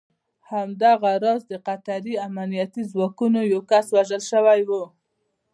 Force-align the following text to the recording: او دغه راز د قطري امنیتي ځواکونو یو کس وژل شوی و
او 0.57 0.67
دغه 0.83 1.11
راز 1.23 1.41
د 1.51 1.53
قطري 1.67 2.13
امنیتي 2.27 2.83
ځواکونو 2.91 3.39
یو 3.53 3.61
کس 3.71 3.85
وژل 3.95 4.23
شوی 4.31 4.61
و 4.69 4.71